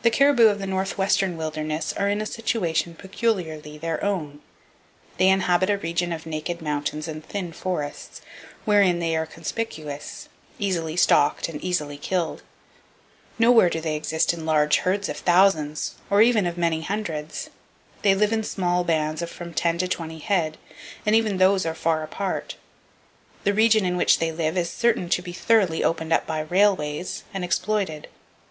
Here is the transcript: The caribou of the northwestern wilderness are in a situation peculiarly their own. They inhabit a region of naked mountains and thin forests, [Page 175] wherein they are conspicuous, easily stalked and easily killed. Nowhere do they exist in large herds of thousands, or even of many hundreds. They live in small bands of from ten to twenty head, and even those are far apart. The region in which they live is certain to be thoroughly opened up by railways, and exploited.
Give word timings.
The 0.00 0.10
caribou 0.10 0.46
of 0.46 0.58
the 0.58 0.66
northwestern 0.66 1.36
wilderness 1.36 1.92
are 1.92 2.08
in 2.08 2.22
a 2.22 2.24
situation 2.24 2.94
peculiarly 2.94 3.76
their 3.76 4.02
own. 4.02 4.40
They 5.18 5.28
inhabit 5.28 5.68
a 5.68 5.76
region 5.76 6.14
of 6.14 6.24
naked 6.24 6.62
mountains 6.62 7.06
and 7.06 7.22
thin 7.22 7.52
forests, 7.52 8.20
[Page 8.22 8.28
175] 8.64 8.64
wherein 8.64 8.98
they 9.00 9.14
are 9.14 9.26
conspicuous, 9.30 10.30
easily 10.58 10.96
stalked 10.96 11.50
and 11.50 11.62
easily 11.62 11.98
killed. 11.98 12.42
Nowhere 13.38 13.68
do 13.68 13.82
they 13.82 13.96
exist 13.96 14.32
in 14.32 14.46
large 14.46 14.78
herds 14.78 15.10
of 15.10 15.18
thousands, 15.18 15.96
or 16.08 16.22
even 16.22 16.46
of 16.46 16.56
many 16.56 16.80
hundreds. 16.80 17.50
They 18.00 18.14
live 18.14 18.32
in 18.32 18.44
small 18.44 18.82
bands 18.82 19.20
of 19.20 19.28
from 19.28 19.52
ten 19.52 19.76
to 19.76 19.86
twenty 19.88 20.20
head, 20.20 20.56
and 21.04 21.14
even 21.14 21.36
those 21.36 21.66
are 21.66 21.74
far 21.74 22.02
apart. 22.02 22.56
The 23.42 23.52
region 23.52 23.84
in 23.84 23.98
which 23.98 24.20
they 24.20 24.32
live 24.32 24.56
is 24.56 24.70
certain 24.70 25.10
to 25.10 25.20
be 25.20 25.34
thoroughly 25.34 25.84
opened 25.84 26.14
up 26.14 26.26
by 26.26 26.40
railways, 26.40 27.24
and 27.34 27.44
exploited. 27.44 28.08